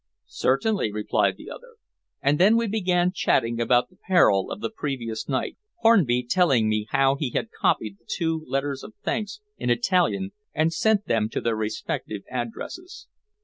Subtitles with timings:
[0.25, 1.75] "Certainly," replied the other;
[2.23, 6.87] and then we began chatting about the peril of the previous night, Hornby telling me
[6.89, 11.39] how he had copied the two letters of thanks in Italian and sent them to
[11.39, 13.09] their respective addresses.